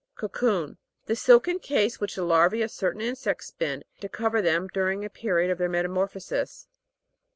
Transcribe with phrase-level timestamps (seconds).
[0.15, 0.79] COCOO'N.
[1.05, 5.11] The silken case which the larvse of certain insects spin, to cover them during a
[5.11, 6.65] period of their metamorphosis.